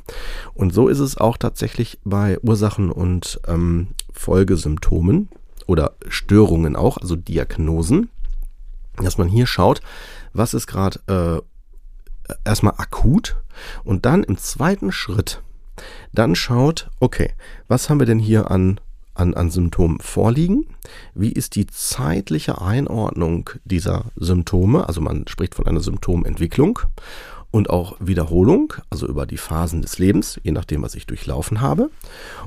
Und 0.55 0.75
so 0.75 0.89
ist 0.89 0.99
es 0.99 1.17
auch 1.17 1.37
tatsächlich 1.37 2.01
bei 2.05 2.39
Ursachen 2.41 2.91
und 2.91 3.41
ähm, 3.47 3.89
Folgesymptomen 4.15 5.29
oder 5.67 5.95
Störungen 6.09 6.77
auch, 6.77 6.97
also 6.97 7.17
Diagnosen, 7.17 8.09
dass 8.97 9.19
man 9.19 9.29
hier 9.29 9.47
schaut, 9.47 9.81
was 10.33 10.55
ist 10.55 10.67
gerade 10.67 11.01
äh, 11.07 12.33
erstmal 12.45 12.75
akut 12.79 13.37
und 13.85 14.07
dann 14.07 14.25
im 14.25 14.39
zweiten 14.39 14.93
Schritt 14.93 15.43
dann 16.13 16.35
schaut, 16.35 16.91
okay, 17.01 17.33
was 17.69 17.91
haben 17.91 17.99
wir 17.99 18.07
denn 18.07 18.21
hier 18.21 18.51
an 18.51 18.81
an, 19.15 19.35
an 19.35 19.51
Symptomen 19.51 20.01
vorliegen? 20.01 20.67
Wie 21.15 21.33
ist 21.33 21.55
die 21.55 21.67
zeitliche 21.67 22.61
Einordnung 22.61 23.51
dieser 23.65 24.07
Symptome? 24.17 24.87
Also 24.87 25.01
man 25.01 25.27
spricht 25.29 25.55
von 25.55 25.67
einer 25.67 25.81
Symptomentwicklung 25.81 26.81
und 27.55 27.71
auch 27.71 27.95
Wiederholung, 28.01 28.75
also 28.91 29.07
über 29.07 29.27
die 29.27 29.37
Phasen 29.37 29.81
des 29.81 30.01
Lebens, 30.01 30.41
je 30.43 30.51
nachdem, 30.51 30.83
was 30.83 30.97
ich 30.97 31.07
durchlaufen 31.07 31.61
habe. 31.61 31.89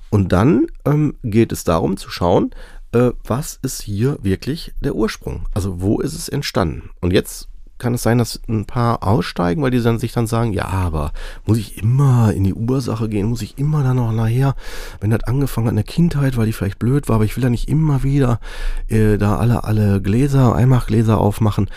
Und 0.09 0.33
dann 0.33 0.67
ähm, 0.83 1.15
geht 1.23 1.53
es 1.53 1.63
darum 1.63 1.95
zu 1.95 2.09
schauen, 2.09 2.51
äh, 2.91 3.11
was 3.23 3.57
ist 3.61 3.81
hier 3.81 4.17
wirklich 4.21 4.73
der 4.81 4.95
Ursprung? 4.95 5.47
Also 5.53 5.79
wo 5.79 6.01
ist 6.01 6.13
es 6.13 6.27
entstanden? 6.27 6.89
Und 6.99 7.13
jetzt 7.13 7.47
kann 7.77 7.93
es 7.93 8.03
sein, 8.03 8.17
dass 8.17 8.41
ein 8.47 8.65
paar 8.65 9.03
aussteigen, 9.03 9.61
weil 9.61 9.71
die 9.71 9.81
dann 9.81 9.99
sich 9.99 10.11
dann 10.11 10.27
sagen, 10.27 10.53
ja, 10.53 10.65
aber 10.65 11.11
muss 11.45 11.57
ich 11.57 11.77
immer 11.77 12.33
in 12.33 12.43
die 12.43 12.53
Ursache 12.53 13.09
gehen, 13.09 13.27
muss 13.27 13.41
ich 13.41 13.57
immer 13.57 13.83
dann 13.83 13.97
noch 13.97 14.11
nachher, 14.11 14.55
wenn 14.99 15.11
das 15.11 15.23
angefangen 15.23 15.67
hat 15.67 15.71
in 15.71 15.77
der 15.77 15.83
Kindheit, 15.83 16.37
weil 16.37 16.45
die 16.45 16.53
vielleicht 16.53 16.79
blöd 16.79 17.07
war, 17.07 17.15
aber 17.15 17.25
ich 17.25 17.35
will 17.35 17.43
ja 17.43 17.49
nicht 17.49 17.69
immer 17.69 18.03
wieder 18.03 18.39
äh, 18.87 19.17
da 19.17 19.37
alle, 19.37 19.63
alle 19.63 20.01
Gläser, 20.01 20.55
Einmachgläser 20.55 21.19
aufmachen. 21.19 21.69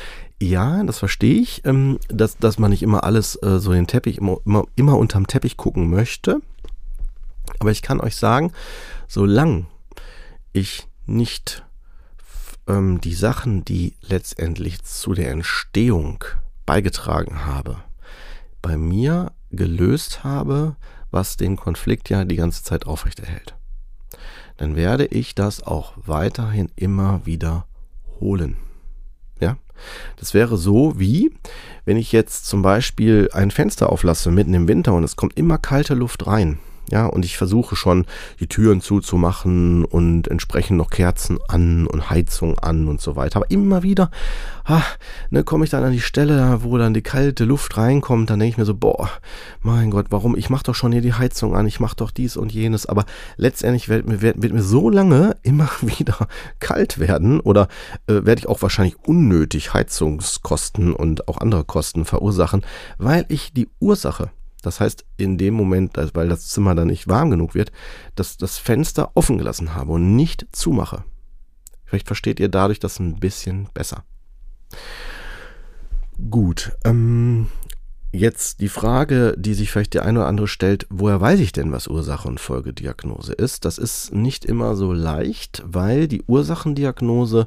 Ja, 0.43 0.83
das 0.85 0.99
verstehe 0.99 1.41
ich, 1.41 1.63
ähm, 1.67 1.99
dass, 2.09 2.39
dass 2.39 2.59
man 2.59 2.71
nicht 2.71 2.83
immer 2.83 3.05
alles 3.05 3.37
äh, 3.43 3.59
so 3.59 3.73
den 3.73 3.87
Teppich, 3.87 4.19
immer, 4.19 4.39
immer, 4.47 4.65
immer 4.75 4.97
unterm 4.97 5.27
Teppich 5.27 5.59
gucken 5.59 5.91
möchte. 5.91 6.41
Aber 7.59 7.71
ich 7.71 7.83
kann 7.83 8.01
euch 8.01 8.17
sagen, 8.17 8.53
solange 9.07 9.67
ich 10.53 10.89
nicht 11.07 11.65
ähm, 12.71 13.01
die 13.01 13.15
Sachen, 13.15 13.65
die 13.65 13.95
letztendlich 14.03 14.83
zu 14.83 15.15
der 15.15 15.31
Entstehung 15.31 16.25
beigetragen 16.67 17.45
habe, 17.45 17.79
bei 18.63 18.77
mir 18.77 19.33
gelöst 19.51 20.23
habe, 20.23 20.77
was 21.11 21.37
den 21.37 21.57
Konflikt 21.57 22.09
ja 22.09 22.25
die 22.25 22.37
ganze 22.37 22.63
Zeit 22.63 22.87
aufrechterhält, 22.87 23.57
dann 24.57 24.77
werde 24.77 25.07
ich 25.07 25.35
das 25.35 25.63
auch 25.63 25.95
weiterhin 25.97 26.71
immer 26.77 27.27
wieder 27.27 27.67
holen. 28.21 28.57
Ja, 29.41 29.57
das 30.17 30.35
wäre 30.35 30.57
so 30.57 31.01
wie, 31.01 31.35
wenn 31.85 31.97
ich 31.97 32.13
jetzt 32.13 32.47
zum 32.47 32.63
Beispiel 32.63 33.31
ein 33.33 33.51
Fenster 33.51 33.91
auflasse 33.91 34.31
mitten 34.31 34.55
im 34.55 34.69
Winter 34.69 34.93
und 34.93 35.03
es 35.03 35.17
kommt 35.17 35.37
immer 35.37 35.59
kalte 35.59 35.95
Luft 35.95 36.27
rein 36.27 36.59
ja, 36.91 37.07
und 37.07 37.25
ich 37.25 37.37
versuche 37.37 37.77
schon, 37.77 38.07
die 38.41 38.47
Türen 38.47 38.81
zuzumachen 38.81 39.85
und 39.85 40.29
entsprechend 40.29 40.77
noch 40.77 40.91
Kerzen 40.91 41.39
an 41.49 41.87
und 41.87 42.11
Heizung 42.11 42.59
an 42.59 42.89
und 42.89 43.01
so 43.01 43.17
weiter. 43.17 43.37
Aber 43.37 43.51
immer 43.51 43.83
wieder, 43.83 44.11
ah, 44.65 44.83
ne, 45.31 45.45
komme 45.45 45.65
ich 45.65 45.71
dann 45.71 45.85
an 45.85 45.93
die 45.93 46.01
Stelle, 46.01 46.63
wo 46.63 46.79
dann 46.79 46.95
die 46.95 47.03
kalte 47.03 47.45
Luft 47.45 47.77
reinkommt, 47.77 48.31
dann 48.31 48.39
denke 48.39 48.53
ich 48.53 48.59
mir 48.59 48.65
so, 48.65 48.75
boah, 48.75 49.09
mein 49.63 49.91
Gott, 49.91 50.07
warum? 50.11 50.37
Ich 50.37 50.51
mache 50.51 50.65
doch 50.65 50.75
schon 50.75 50.93
hier 50.93 51.03
die 51.03 51.15
Heizung 51.15 51.55
an, 51.55 51.67
ich 51.67 51.81
mache 51.81 51.97
doch 51.97 52.11
dies 52.11 52.37
und 52.37 52.53
jenes. 52.53 52.87
Aber 52.87 53.05
letztendlich 53.37 53.89
wird 53.89 54.09
mir, 54.09 54.21
wird, 54.21 54.43
wird 54.43 54.53
mir 54.53 54.63
so 54.63 54.91
lange 54.91 55.37
immer 55.43 55.69
wieder 55.81 56.29
kalt 56.59 56.99
werden 56.99 57.41
oder 57.41 57.69
äh, 58.07 58.25
werde 58.25 58.41
ich 58.41 58.49
auch 58.49 58.63
wahrscheinlich 58.63 58.97
unnötig 59.05 59.75
Heizungskosten 59.75 60.93
und 60.93 61.29
auch 61.29 61.39
andere 61.39 61.65
Kosten 61.65 62.05
verursachen, 62.05 62.63
weil 62.99 63.25
ich 63.29 63.53
die 63.53 63.69
Ursache 63.81 64.31
das 64.61 64.81
heißt, 64.81 65.05
in 65.17 65.39
dem 65.39 65.55
Moment, 65.55 65.97
weil 66.15 66.29
das 66.29 66.49
Zimmer 66.49 66.75
dann 66.75 66.89
nicht 66.89 67.09
warm 67.09 67.31
genug 67.31 67.55
wird, 67.55 67.73
dass 68.15 68.37
das 68.37 68.59
Fenster 68.59 69.13
offen 69.15 69.39
gelassen 69.39 69.75
habe 69.75 69.93
und 69.93 70.17
nicht 70.17 70.47
zumache. 70.53 71.05
Vielleicht 71.85 72.07
versteht 72.07 72.41
ihr 72.41 72.49
dadurch 72.49 72.79
das 72.79 73.01
ein 73.01 73.19
bisschen 73.19 73.69
besser. 73.75 74.05
Gut, 76.31 76.73
ähm, 76.85 77.49
Jetzt 78.13 78.61
die 78.61 78.69
Frage, 78.69 79.35
die 79.39 79.55
sich 79.55 79.71
vielleicht 79.71 79.95
der 79.95 80.05
eine 80.05 80.19
oder 80.19 80.29
andere 80.29 80.49
stellt, 80.49 80.85
woher 80.91 81.21
weiß 81.21 81.39
ich 81.39 81.53
denn, 81.53 81.71
was 81.71 81.87
Ursache 81.87 82.27
und 82.27 82.41
Folgediagnose 82.41 83.33
ist? 83.33 83.65
Das 83.65 83.79
ist 83.79 84.13
nicht 84.13 84.45
immer 84.45 84.75
so 84.75 84.93
leicht, 84.93 85.63
weil 85.65 86.09
die 86.09 86.25
Ursachendiagnose 86.27 87.47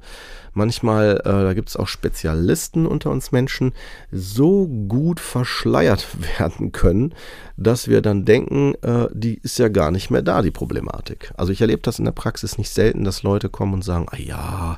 manchmal, 0.53 1.17
äh, 1.17 1.23
da 1.23 1.53
gibt 1.53 1.67
es 1.67 1.75
auch 1.75 1.89
Spezialisten 1.89 2.85
unter 2.85 3.11
uns 3.11 3.33
Menschen, 3.33 3.73
so 4.09 4.67
gut 4.67 5.19
verschleiert 5.19 6.07
werden 6.39 6.71
können, 6.71 7.13
dass 7.57 7.89
wir 7.89 8.01
dann 8.01 8.23
denken, 8.23 8.75
äh, 8.83 9.07
die 9.11 9.39
ist 9.43 9.59
ja 9.59 9.67
gar 9.67 9.91
nicht 9.91 10.11
mehr 10.11 10.21
da, 10.21 10.41
die 10.41 10.51
Problematik. 10.51 11.33
Also 11.35 11.51
ich 11.51 11.59
erlebe 11.59 11.81
das 11.81 11.99
in 11.99 12.05
der 12.05 12.13
Praxis 12.13 12.57
nicht 12.57 12.69
selten, 12.69 13.03
dass 13.03 13.23
Leute 13.23 13.49
kommen 13.49 13.73
und 13.73 13.83
sagen, 13.83 14.05
ah 14.09 14.17
ja, 14.17 14.77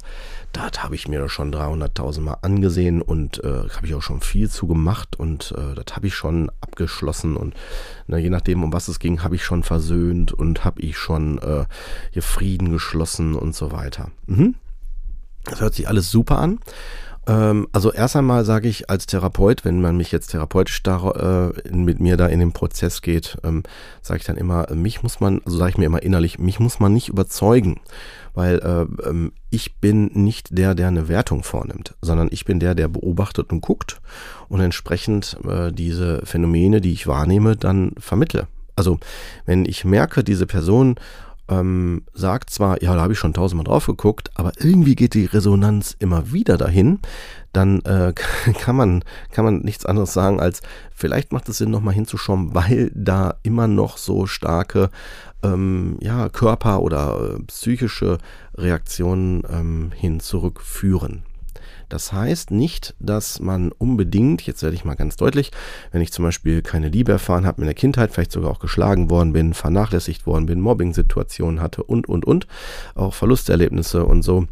das 0.56 0.82
habe 0.84 0.96
ich 0.96 1.08
mir 1.10 1.28
schon 1.28 1.54
300.000 1.54 2.22
Mal 2.22 2.38
angesehen 2.42 3.02
und 3.02 3.44
äh, 3.44 3.68
habe 3.76 3.86
ich 3.86 3.94
auch 3.94 4.02
schon 4.02 4.22
viel 4.22 4.50
zu 4.50 4.68
gemacht 4.68 5.18
und 5.18 5.54
äh, 5.58 5.76
das 5.76 5.96
habe 5.96 6.08
ich 6.08 6.16
schon 6.16 6.50
abgeschlossen 6.62 7.36
und 7.36 7.54
na, 8.08 8.18
je 8.18 8.30
nachdem, 8.30 8.64
um 8.64 8.72
was 8.72 8.88
es 8.88 9.00
ging, 9.00 9.22
habe 9.22 9.36
ich 9.36 9.44
schon 9.44 9.64
versöhnt 9.64 10.32
und 10.32 10.64
habe 10.64 10.82
ich 10.82 10.98
schon 10.98 11.40
äh, 11.40 11.66
hier 12.12 12.22
Frieden 12.22 12.72
geschlossen 12.72 13.36
und 13.36 13.54
so 13.54 13.74
weiter. 13.74 14.12
Mhm. 14.28 14.56
Das 15.44 15.60
hört 15.60 15.76
sich 15.76 15.90
alles 15.90 16.10
super 16.10 16.40
an. 16.40 16.60
Ähm, 17.28 17.68
also 17.74 17.92
erst 17.92 18.16
einmal 18.16 18.46
sage 18.46 18.70
ich 18.70 18.90
als 18.90 19.08
Therapeut, 19.08 19.66
wenn 19.66 19.82
man 19.82 19.98
mich 19.98 20.12
jetzt 20.14 20.28
therapeutisch 20.28 20.82
da, 20.84 21.52
äh, 21.66 21.76
mit 21.76 22.00
mir 22.00 22.16
da 22.16 22.28
in 22.28 22.40
den 22.40 22.54
Prozess 22.54 23.02
geht, 23.02 23.38
ähm, 23.44 23.64
sage 24.02 24.20
ich 24.20 24.26
dann 24.26 24.38
immer, 24.38 24.74
mich 24.74 25.04
muss 25.04 25.20
man, 25.20 25.42
also 25.46 25.58
sage 25.58 25.72
ich 25.72 25.78
mir 25.78 25.86
immer 25.86 26.02
innerlich, 26.02 26.40
mich 26.40 26.62
muss 26.62 26.80
man 26.80 26.94
nicht 26.94 27.10
überzeugen 27.10 27.82
weil 28.36 28.60
äh, 28.60 29.10
ähm, 29.10 29.32
ich 29.50 29.78
bin 29.78 30.12
nicht 30.14 30.58
der, 30.58 30.76
der 30.76 30.90
eine 30.90 31.08
Wertung 31.08 31.44
vornimmt, 31.44 31.96
sondern 32.02 32.28
ich 32.32 32.46
bin 32.46 32.60
der, 32.60 32.76
der 32.76 32.88
beobachtet 32.88 33.52
und 33.52 33.62
guckt 33.62 34.00
und 34.50 34.60
entsprechend 34.60 35.38
äh, 35.48 35.72
diese 35.72 36.22
Phänomene, 36.26 36.82
die 36.82 36.94
ich 36.94 37.08
wahrnehme, 37.08 37.56
dann 37.56 37.94
vermittle. 37.98 38.48
Also 38.76 39.00
wenn 39.46 39.66
ich 39.66 39.86
merke, 39.86 40.24
diese 40.24 40.46
Person 40.46 40.96
ähm, 41.48 42.04
sagt 42.14 42.50
zwar, 42.50 42.82
ja, 42.82 42.96
da 42.96 43.02
habe 43.02 43.14
ich 43.14 43.20
schon 43.20 43.34
tausendmal 43.34 43.66
drauf 43.66 43.86
geguckt, 43.86 44.32
aber 44.36 44.52
irgendwie 44.60 44.96
geht 44.96 45.14
die 45.14 45.26
Resonanz 45.26 45.96
immer 46.00 46.32
wieder 46.32 46.58
dahin, 46.58 47.00
dann 47.54 47.82
äh, 47.82 48.14
kann, 48.60 48.76
man, 48.76 49.04
kann 49.32 49.46
man 49.46 49.60
nichts 49.60 49.86
anderes 49.86 50.14
sagen 50.14 50.40
als, 50.40 50.62
vielleicht 50.94 51.32
macht 51.32 51.48
es 51.50 51.58
Sinn, 51.58 51.72
nochmal 51.72 51.94
hinzuschauen, 51.94 52.56
weil 52.56 52.92
da 52.96 53.36
immer 53.44 53.68
noch 53.68 53.98
so 53.98 54.26
starke 54.26 54.90
ähm, 55.44 55.98
ja, 56.02 56.30
Körper- 56.30 56.82
oder 56.82 57.36
äh, 57.36 57.44
psychische 57.44 58.18
Reaktionen 58.56 59.44
ähm, 59.50 59.92
hin 59.96 60.20
zurückführen. 60.20 61.24
Das 61.96 62.12
heißt 62.12 62.52
nicht, 62.52 62.94
dass 63.00 63.40
man 63.40 63.72
unbedingt, 63.72 64.42
jetzt 64.42 64.62
werde 64.64 64.76
ich 64.76 64.84
mal 64.84 64.96
ganz 64.96 65.16
deutlich, 65.16 65.52
wenn 65.94 66.02
ich 66.02 66.12
zum 66.12 66.26
Beispiel 66.26 66.62
keine 66.62 66.90
Liebe 66.90 67.14
erfahren 67.14 67.46
habe 67.46 67.62
in 67.62 67.68
der 67.68 67.74
Kindheit, 67.74 68.12
vielleicht 68.12 68.34
sogar 68.34 68.52
auch 68.52 68.60
geschlagen 68.60 69.10
worden 69.10 69.32
bin, 69.32 69.54
vernachlässigt 69.54 70.28
worden 70.28 70.46
bin, 70.46 70.60
Mobbing-Situationen 70.60 71.62
hatte 71.62 71.84
und, 71.84 72.10
und, 72.10 72.26
und, 72.26 72.48
auch 72.96 73.14
Verlusterlebnisse 73.14 74.06
und 74.06 74.24
so. 74.24 74.46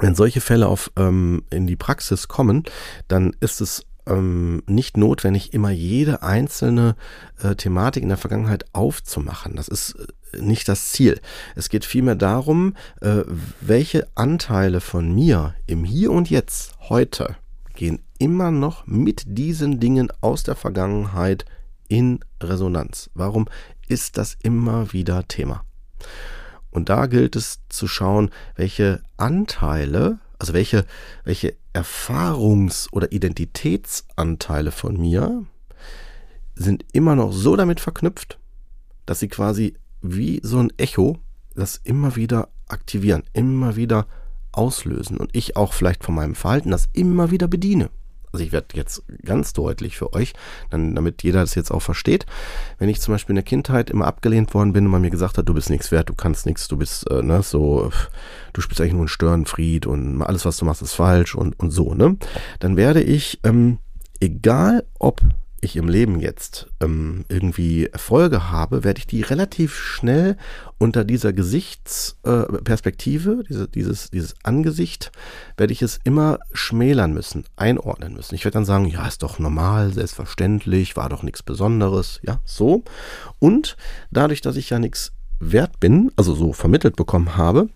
Wenn 0.00 0.14
solche 0.14 0.40
Fälle 0.40 0.68
auf, 0.68 0.90
ähm, 0.96 1.42
in 1.50 1.66
die 1.66 1.76
Praxis 1.76 2.26
kommen, 2.26 2.64
dann 3.06 3.36
ist 3.40 3.60
es 3.60 3.84
ähm, 4.06 4.62
nicht 4.66 4.96
notwendig, 4.96 5.52
immer 5.52 5.70
jede 5.70 6.22
einzelne 6.22 6.96
äh, 7.42 7.54
Thematik 7.54 8.02
in 8.02 8.08
der 8.08 8.18
Vergangenheit 8.18 8.64
aufzumachen. 8.72 9.56
Das 9.56 9.68
ist 9.68 9.96
äh, 10.32 10.40
nicht 10.40 10.68
das 10.68 10.92
Ziel. 10.92 11.20
Es 11.54 11.68
geht 11.68 11.84
vielmehr 11.84 12.14
darum, 12.14 12.74
äh, 13.00 13.22
welche 13.60 14.06
Anteile 14.14 14.80
von 14.80 15.14
mir 15.14 15.54
im 15.66 15.84
Hier 15.84 16.12
und 16.12 16.30
Jetzt 16.30 16.74
heute 16.88 17.36
gehen 17.74 18.00
immer 18.18 18.50
noch 18.50 18.86
mit 18.86 19.24
diesen 19.26 19.80
Dingen 19.80 20.08
aus 20.20 20.42
der 20.42 20.54
Vergangenheit 20.54 21.44
in 21.88 22.20
Resonanz. 22.42 23.10
Warum 23.14 23.46
ist 23.88 24.18
das 24.18 24.36
immer 24.42 24.92
wieder 24.92 25.28
Thema? 25.28 25.64
Und 26.70 26.88
da 26.88 27.06
gilt 27.06 27.36
es 27.36 27.60
zu 27.68 27.88
schauen, 27.88 28.30
welche 28.54 29.00
Anteile 29.16 30.18
Also 30.38 30.52
welche, 30.52 30.84
welche 31.24 31.56
Erfahrungs- 31.72 32.88
oder 32.92 33.12
Identitätsanteile 33.12 34.70
von 34.70 35.00
mir 35.00 35.44
sind 36.54 36.84
immer 36.92 37.16
noch 37.16 37.32
so 37.32 37.56
damit 37.56 37.80
verknüpft, 37.80 38.38
dass 39.04 39.20
sie 39.20 39.28
quasi 39.28 39.76
wie 40.02 40.40
so 40.42 40.58
ein 40.58 40.72
Echo 40.76 41.18
das 41.54 41.80
immer 41.84 42.16
wieder 42.16 42.48
aktivieren, 42.68 43.22
immer 43.32 43.76
wieder 43.76 44.06
auslösen 44.52 45.18
und 45.18 45.34
ich 45.34 45.56
auch 45.56 45.72
vielleicht 45.72 46.04
von 46.04 46.14
meinem 46.14 46.34
Verhalten 46.34 46.70
das 46.70 46.88
immer 46.92 47.30
wieder 47.30 47.48
bediene. 47.48 47.90
Also 48.32 48.44
ich 48.44 48.52
werde 48.52 48.68
jetzt 48.74 49.02
ganz 49.24 49.52
deutlich 49.52 49.96
für 49.96 50.12
euch, 50.12 50.34
dann, 50.70 50.94
damit 50.94 51.22
jeder 51.22 51.40
das 51.40 51.54
jetzt 51.54 51.70
auch 51.70 51.80
versteht. 51.80 52.26
Wenn 52.78 52.88
ich 52.88 53.00
zum 53.00 53.14
Beispiel 53.14 53.32
in 53.32 53.36
der 53.36 53.44
Kindheit 53.44 53.90
immer 53.90 54.06
abgelehnt 54.06 54.52
worden 54.54 54.72
bin 54.72 54.86
und 54.86 54.90
man 54.90 55.02
mir 55.02 55.10
gesagt 55.10 55.38
hat, 55.38 55.48
du 55.48 55.54
bist 55.54 55.70
nichts 55.70 55.90
wert, 55.90 56.08
du 56.08 56.14
kannst 56.14 56.46
nichts, 56.46 56.68
du 56.68 56.76
bist 56.76 57.10
äh, 57.10 57.22
ne, 57.22 57.42
so, 57.42 57.90
du 58.52 58.60
spielst 58.60 58.80
eigentlich 58.80 58.92
nur 58.92 59.02
einen 59.02 59.08
Störenfried 59.08 59.86
und 59.86 60.22
alles, 60.22 60.44
was 60.44 60.56
du 60.56 60.64
machst, 60.64 60.82
ist 60.82 60.94
falsch 60.94 61.34
und, 61.34 61.58
und 61.58 61.70
so, 61.70 61.94
ne? 61.94 62.16
Dann 62.60 62.76
werde 62.76 63.02
ich, 63.02 63.40
ähm, 63.44 63.78
egal 64.20 64.84
ob 64.98 65.20
ich 65.66 65.76
im 65.76 65.88
Leben 65.88 66.20
jetzt 66.20 66.68
ähm, 66.80 67.24
irgendwie 67.28 67.86
Erfolge 67.86 68.50
habe, 68.50 68.84
werde 68.84 68.98
ich 68.98 69.06
die 69.06 69.22
relativ 69.22 69.76
schnell 69.76 70.36
unter 70.78 71.04
dieser 71.04 71.32
Gesichtsperspektive, 71.32 73.40
äh, 73.40 73.44
diese, 73.48 73.68
dieses, 73.68 74.10
dieses 74.10 74.34
Angesicht, 74.42 75.12
werde 75.56 75.72
ich 75.72 75.82
es 75.82 75.98
immer 76.04 76.38
schmälern 76.52 77.12
müssen, 77.12 77.44
einordnen 77.56 78.14
müssen. 78.14 78.34
Ich 78.34 78.44
werde 78.44 78.54
dann 78.54 78.64
sagen, 78.64 78.86
ja, 78.86 79.06
ist 79.06 79.22
doch 79.22 79.38
normal, 79.38 79.92
selbstverständlich, 79.92 80.96
war 80.96 81.08
doch 81.08 81.22
nichts 81.22 81.42
Besonderes, 81.42 82.20
ja, 82.22 82.40
so. 82.44 82.82
Und 83.38 83.76
dadurch, 84.10 84.40
dass 84.40 84.56
ich 84.56 84.70
ja 84.70 84.78
nichts 84.78 85.12
wert 85.38 85.80
bin, 85.80 86.10
also 86.16 86.34
so 86.34 86.52
vermittelt 86.52 86.96
bekommen 86.96 87.36
habe, 87.36 87.68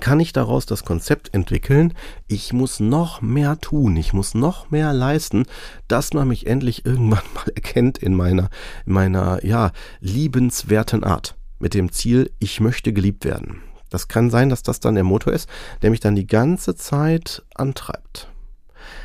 kann 0.00 0.20
ich 0.20 0.32
daraus 0.32 0.66
das 0.66 0.84
Konzept 0.84 1.34
entwickeln, 1.34 1.94
ich 2.26 2.52
muss 2.52 2.80
noch 2.80 3.22
mehr 3.22 3.58
tun, 3.58 3.96
ich 3.96 4.12
muss 4.12 4.34
noch 4.34 4.70
mehr 4.70 4.92
leisten, 4.92 5.46
dass 5.88 6.12
man 6.12 6.28
mich 6.28 6.46
endlich 6.46 6.84
irgendwann 6.84 7.24
mal 7.34 7.48
erkennt 7.54 7.98
in 7.98 8.14
meiner, 8.14 8.50
in 8.86 8.92
meiner, 8.92 9.44
ja, 9.44 9.72
liebenswerten 10.00 11.04
Art. 11.04 11.36
Mit 11.58 11.74
dem 11.74 11.90
Ziel, 11.90 12.30
ich 12.38 12.60
möchte 12.60 12.92
geliebt 12.92 13.24
werden. 13.24 13.62
Das 13.90 14.06
kann 14.06 14.30
sein, 14.30 14.48
dass 14.48 14.62
das 14.62 14.80
dann 14.80 14.94
der 14.94 15.04
Motor 15.04 15.32
ist, 15.32 15.48
der 15.82 15.90
mich 15.90 16.00
dann 16.00 16.14
die 16.14 16.26
ganze 16.26 16.76
Zeit 16.76 17.42
antreibt. 17.54 18.28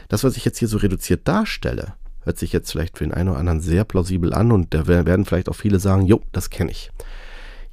Das, 0.09 0.23
was 0.23 0.37
ich 0.37 0.45
jetzt 0.45 0.59
hier 0.59 0.67
so 0.67 0.77
reduziert 0.77 1.27
darstelle, 1.27 1.93
hört 2.21 2.37
sich 2.37 2.53
jetzt 2.53 2.71
vielleicht 2.71 2.97
für 2.97 3.05
den 3.05 3.13
einen 3.13 3.29
oder 3.29 3.39
anderen 3.39 3.61
sehr 3.61 3.85
plausibel 3.85 4.33
an 4.33 4.51
und 4.51 4.73
da 4.73 4.87
werden 4.87 5.25
vielleicht 5.25 5.49
auch 5.49 5.55
viele 5.55 5.79
sagen, 5.79 6.05
jo, 6.05 6.21
das 6.31 6.49
kenne 6.49 6.71
ich. 6.71 6.91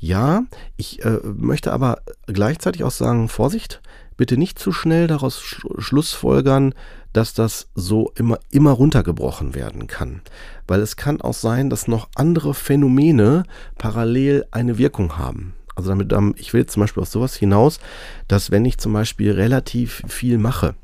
Ja, 0.02 0.44
ich 0.78 1.04
äh, 1.04 1.18
möchte 1.22 1.72
aber 1.72 2.00
gleichzeitig 2.26 2.84
auch 2.84 2.90
sagen, 2.90 3.28
Vorsicht, 3.28 3.82
bitte 4.16 4.38
nicht 4.38 4.58
zu 4.58 4.72
schnell 4.72 5.06
daraus 5.06 5.42
sch 5.42 5.66
schlussfolgern, 5.78 6.74
dass 7.12 7.34
das 7.34 7.68
so 7.74 8.10
immer, 8.16 8.38
immer 8.50 8.70
runtergebrochen 8.70 9.54
werden 9.54 9.88
kann. 9.88 10.22
Weil 10.66 10.80
es 10.80 10.96
kann 10.96 11.20
auch 11.20 11.34
sein, 11.34 11.68
dass 11.68 11.86
noch 11.86 12.08
andere 12.14 12.54
Phänomene 12.54 13.42
parallel 13.76 14.46
eine 14.52 14.78
Wirkung 14.78 15.18
haben. 15.18 15.54
Also 15.76 15.94
damit, 15.94 16.40
ich 16.40 16.54
will 16.54 16.64
zum 16.64 16.80
Beispiel 16.80 17.02
auf 17.02 17.08
sowas 17.08 17.36
hinaus, 17.36 17.78
dass 18.26 18.50
wenn 18.50 18.64
ich 18.64 18.78
zum 18.78 18.94
Beispiel 18.94 19.32
relativ 19.32 20.02
viel 20.08 20.38
mache, 20.38 20.74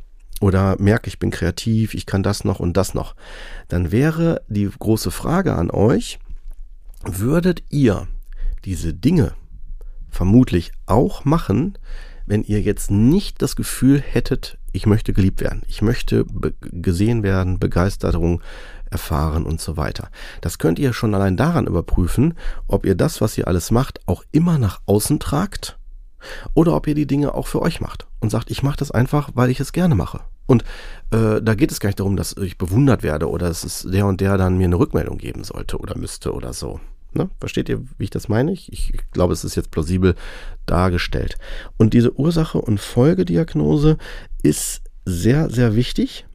oder 0.42 0.76
merke, 0.78 1.08
ich 1.08 1.18
bin 1.18 1.30
kreativ, 1.30 1.94
ich 1.94 2.04
kann 2.04 2.22
das 2.22 2.44
noch 2.44 2.60
und 2.60 2.76
das 2.76 2.92
noch, 2.92 3.14
dann 3.68 3.92
wäre 3.92 4.42
die 4.48 4.68
große 4.68 5.10
Frage 5.10 5.54
an 5.54 5.70
euch, 5.70 6.18
würdet 7.02 7.62
ihr 7.70 8.08
diese 8.66 8.92
Dinge 8.92 9.34
vermutlich 10.10 10.72
auch 10.86 11.24
machen, 11.24 11.78
wenn 12.26 12.42
ihr 12.42 12.60
jetzt 12.60 12.90
nicht 12.90 13.40
das 13.40 13.54
Gefühl 13.54 14.00
hättet, 14.00 14.58
ich 14.72 14.86
möchte 14.86 15.12
geliebt 15.12 15.40
werden, 15.40 15.62
ich 15.68 15.82
möchte 15.82 16.26
gesehen 16.60 17.22
werden, 17.22 17.60
Begeisterung 17.60 18.42
erfahren 18.90 19.46
und 19.46 19.60
so 19.60 19.76
weiter. 19.76 20.10
Das 20.40 20.58
könnt 20.58 20.78
ihr 20.80 20.92
schon 20.92 21.14
allein 21.14 21.36
daran 21.36 21.66
überprüfen, 21.66 22.34
ob 22.66 22.84
ihr 22.84 22.96
das, 22.96 23.20
was 23.20 23.38
ihr 23.38 23.46
alles 23.46 23.70
macht, 23.70 24.00
auch 24.06 24.24
immer 24.32 24.58
nach 24.58 24.80
außen 24.86 25.20
tragt 25.20 25.78
oder 26.54 26.74
ob 26.74 26.88
ihr 26.88 26.94
die 26.94 27.06
Dinge 27.06 27.34
auch 27.34 27.46
für 27.46 27.62
euch 27.62 27.80
macht 27.80 28.08
und 28.18 28.30
sagt, 28.30 28.50
ich 28.50 28.64
mache 28.64 28.78
das 28.78 28.90
einfach, 28.90 29.30
weil 29.34 29.50
ich 29.50 29.60
es 29.60 29.72
gerne 29.72 29.94
mache. 29.94 30.20
Und 30.46 30.64
äh, 31.12 31.40
da 31.40 31.54
geht 31.54 31.70
es 31.70 31.78
gar 31.78 31.88
nicht 31.88 32.00
darum, 32.00 32.16
dass 32.16 32.36
ich 32.36 32.58
bewundert 32.58 33.04
werde 33.04 33.30
oder 33.30 33.48
dass 33.48 33.62
es 33.62 33.86
der 33.88 34.06
und 34.06 34.20
der 34.20 34.36
dann 34.36 34.58
mir 34.58 34.64
eine 34.64 34.78
Rückmeldung 34.78 35.18
geben 35.18 35.44
sollte 35.44 35.78
oder 35.78 35.96
müsste 35.96 36.32
oder 36.32 36.52
so. 36.52 36.80
Ne? 37.16 37.30
Versteht 37.40 37.68
ihr, 37.68 37.82
wie 37.98 38.04
ich 38.04 38.10
das 38.10 38.28
meine? 38.28 38.52
Ich, 38.52 38.72
ich 38.72 38.92
glaube, 39.10 39.32
es 39.32 39.44
ist 39.44 39.56
jetzt 39.56 39.70
plausibel 39.70 40.14
dargestellt. 40.66 41.38
Und 41.76 41.94
diese 41.94 42.18
Ursache- 42.18 42.60
und 42.60 42.78
Folgediagnose 42.80 43.96
ist 44.42 44.82
sehr, 45.04 45.50
sehr 45.50 45.74
wichtig, 45.74 46.26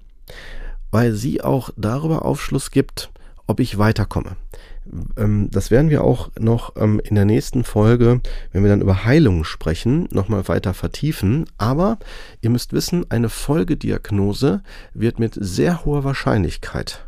weil 0.91 1.13
sie 1.13 1.41
auch 1.41 1.69
darüber 1.77 2.25
Aufschluss 2.25 2.71
gibt, 2.71 3.11
ob 3.47 3.59
ich 3.59 3.77
weiterkomme. 3.77 4.37
Ähm, 5.17 5.49
das 5.51 5.71
werden 5.71 5.89
wir 5.89 6.03
auch 6.03 6.31
noch 6.39 6.75
ähm, 6.75 6.99
in 7.03 7.15
der 7.15 7.25
nächsten 7.25 7.63
Folge, 7.63 8.21
wenn 8.51 8.63
wir 8.63 8.69
dann 8.69 8.81
über 8.81 9.05
Heilung 9.05 9.43
sprechen, 9.43 10.07
nochmal 10.11 10.47
weiter 10.47 10.73
vertiefen. 10.73 11.45
Aber 11.57 11.99
ihr 12.41 12.49
müsst 12.49 12.73
wissen, 12.73 13.09
eine 13.09 13.29
Folgediagnose 13.29 14.63
wird 14.93 15.19
mit 15.19 15.37
sehr 15.39 15.85
hoher 15.85 16.03
Wahrscheinlichkeit 16.03 17.05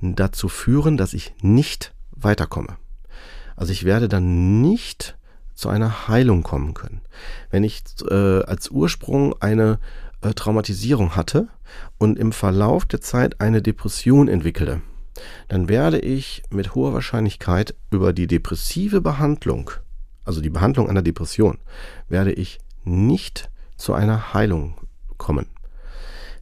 dazu 0.00 0.48
führen, 0.48 0.96
dass 0.96 1.14
ich 1.14 1.34
nicht 1.42 1.94
weiterkomme. 2.10 2.76
Also 3.56 3.72
ich 3.72 3.84
werde 3.84 4.08
dann 4.08 4.60
nicht 4.60 5.16
zu 5.54 5.68
einer 5.68 6.08
Heilung 6.08 6.42
kommen 6.42 6.74
können. 6.74 7.02
Wenn 7.50 7.64
ich 7.64 7.82
äh, 8.08 8.42
als 8.42 8.70
Ursprung 8.70 9.34
eine 9.40 9.78
äh, 10.22 10.32
Traumatisierung 10.32 11.14
hatte 11.16 11.48
und 11.98 12.18
im 12.18 12.32
Verlauf 12.32 12.84
der 12.86 13.00
Zeit 13.00 13.40
eine 13.40 13.62
Depression 13.62 14.28
entwickelte, 14.28 14.82
dann 15.48 15.68
werde 15.68 15.98
ich 15.98 16.42
mit 16.50 16.74
hoher 16.74 16.94
Wahrscheinlichkeit 16.94 17.74
über 17.90 18.12
die 18.12 18.26
depressive 18.26 19.00
Behandlung, 19.00 19.70
also 20.24 20.40
die 20.40 20.50
Behandlung 20.50 20.88
einer 20.88 21.02
Depression, 21.02 21.58
werde 22.08 22.32
ich 22.32 22.58
nicht 22.84 23.50
zu 23.76 23.94
einer 23.94 24.32
Heilung 24.32 24.74
kommen. 25.18 25.46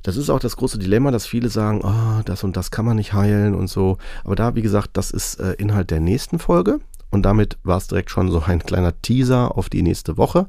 Das 0.03 0.17
ist 0.17 0.31
auch 0.31 0.39
das 0.39 0.57
große 0.57 0.79
Dilemma, 0.79 1.11
dass 1.11 1.27
viele 1.27 1.51
sagen, 1.51 1.83
oh, 1.85 2.23
das 2.25 2.43
und 2.43 2.57
das 2.57 2.71
kann 2.71 2.87
man 2.87 2.97
nicht 2.97 3.13
heilen 3.13 3.55
und 3.55 3.69
so. 3.69 3.99
Aber 4.25 4.35
da, 4.35 4.55
wie 4.55 4.63
gesagt, 4.63 4.91
das 4.95 5.11
ist 5.11 5.41
äh, 5.41 5.53
Inhalt 5.55 5.91
der 5.91 6.01
nächsten 6.01 6.39
Folge. 6.39 6.81
Und 7.11 7.23
damit 7.23 7.59
war 7.65 7.77
es 7.77 7.89
direkt 7.89 8.11
schon 8.11 8.31
so 8.31 8.43
ein 8.47 8.61
kleiner 8.61 9.01
Teaser 9.03 9.57
auf 9.57 9.69
die 9.69 9.83
nächste 9.83 10.17
Woche. 10.17 10.47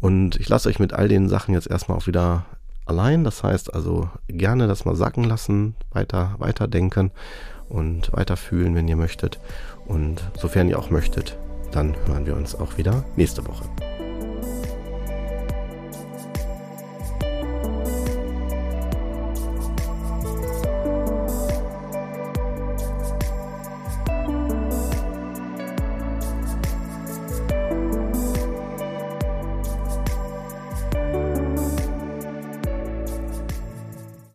Und 0.00 0.36
ich 0.36 0.48
lasse 0.48 0.68
euch 0.68 0.78
mit 0.78 0.92
all 0.92 1.08
den 1.08 1.28
Sachen 1.28 1.54
jetzt 1.54 1.68
erstmal 1.68 1.98
auch 1.98 2.06
wieder 2.06 2.46
allein. 2.86 3.24
Das 3.24 3.42
heißt 3.42 3.74
also 3.74 4.08
gerne 4.28 4.66
das 4.66 4.84
mal 4.84 4.96
sacken 4.96 5.24
lassen, 5.24 5.74
weiter, 5.92 6.68
denken 6.68 7.10
und 7.68 8.12
weiter 8.12 8.36
fühlen, 8.36 8.74
wenn 8.74 8.88
ihr 8.88 8.96
möchtet. 8.96 9.40
Und 9.86 10.22
sofern 10.38 10.68
ihr 10.68 10.78
auch 10.78 10.90
möchtet, 10.90 11.36
dann 11.72 11.94
hören 12.06 12.26
wir 12.26 12.36
uns 12.36 12.54
auch 12.54 12.78
wieder 12.78 13.04
nächste 13.16 13.46
Woche. 13.46 13.64